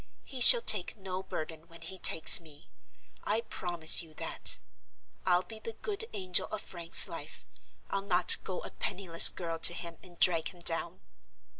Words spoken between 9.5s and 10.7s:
to him, and drag him